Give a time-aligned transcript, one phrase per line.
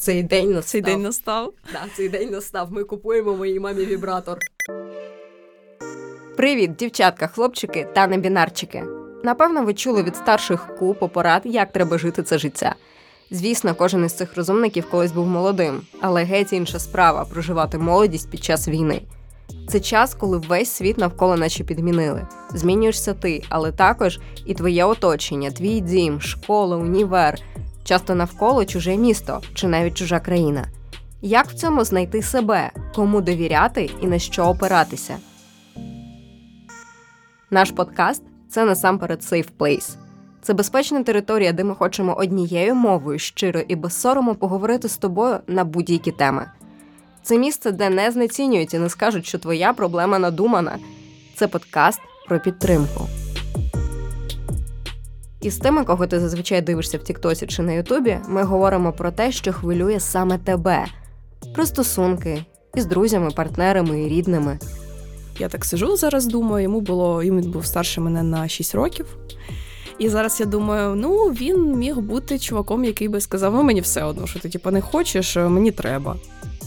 [0.00, 0.70] Цей день настав.
[0.70, 1.52] Цей день настав.
[1.72, 2.72] Да, цей день настав.
[2.72, 4.38] Ми купуємо моїй мамі вібратор.
[6.36, 8.84] Привіт, дівчатка, хлопчики та небінарчики.
[9.24, 12.74] Напевно, ви чули від старших купу порад, як треба жити це життя.
[13.30, 18.44] Звісно, кожен із цих розумників колись був молодим, але геть інша справа проживати молодість під
[18.44, 19.02] час війни.
[19.68, 22.26] Це час, коли весь світ навколо наче підмінили.
[22.54, 27.38] Змінюєшся ти, але також і твоє оточення, твій дім, школа, універ,
[27.90, 30.66] часто навколо чуже місто чи навіть чужа країна.
[31.22, 35.16] Як в цьому знайти себе, кому довіряти і на що опиратися?
[37.50, 39.96] Наш подкаст це насамперед Safe Place.
[40.42, 45.38] Це безпечна територія, де ми хочемо однією мовою щиро і без сорому поговорити з тобою
[45.46, 46.46] на будь-які теми.
[47.22, 50.78] Це місце, де не знецінюють і не скажуть, що твоя проблема надумана.
[51.36, 53.19] Це подкаст про підтримку.
[55.40, 59.10] І з тими, кого ти зазвичай дивишся в Тіктосі чи на Ютубі, ми говоримо про
[59.10, 60.86] те, що хвилює саме тебе,
[61.54, 62.44] про стосунки
[62.74, 64.58] із друзями, партнерами і рідними.
[65.38, 69.16] Я так сижу зараз, думаю, йому було, йому був старше мене на 6 років.
[69.98, 74.04] І зараз я думаю, ну він міг бути чуваком, який би сказав: ну мені все
[74.04, 76.16] одно, що ти типу, не хочеш, мені треба.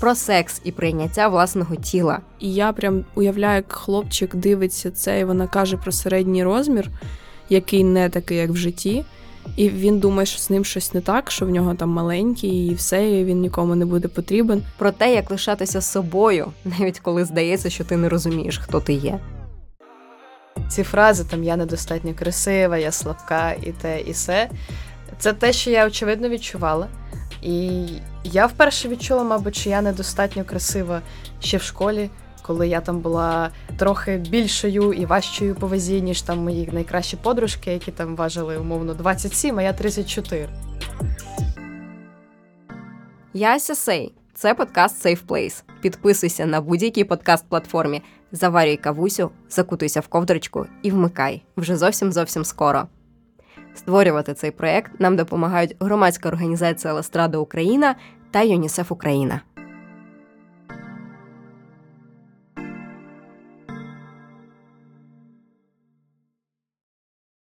[0.00, 2.20] Про секс і прийняття власного тіла.
[2.40, 6.90] І я прям уявляю, як хлопчик дивиться це, і вона каже про середній розмір,
[7.48, 9.04] який не такий, як в житті.
[9.56, 12.74] І він думає, що з ним щось не так, що в нього там маленький, і
[12.74, 14.62] все, і він нікому не буде потрібен.
[14.78, 19.18] Про те, як лишатися собою, навіть коли здається, що ти не розумієш, хто ти є.
[20.68, 24.50] Ці фрази там я недостатньо красива, я слабка і те, і все.
[25.18, 26.88] Це те, що я очевидно відчувала.
[27.42, 27.86] І
[28.24, 31.02] я вперше відчула, мабуть, що я недостатньо красива
[31.40, 32.10] ще в школі,
[32.48, 37.72] коли я там була трохи більшою і важчою по вазі, ніж там мої найкращі подружки,
[37.72, 40.48] які там важили умовно 27, а я 34.
[43.34, 44.12] Я Ася Сей.
[44.34, 45.62] Це подкаст Safe Place.
[45.80, 52.86] Підписуйся на будь-якій подкаст-платформі, заварюй кавусю, закутуйся в ковдрочку і вмикай вже зовсім зовсім скоро.
[53.74, 57.94] Створювати цей проект нам допомагають громадська організація Ластрада Україна
[58.30, 59.40] та ЮНІСЕФ Україна.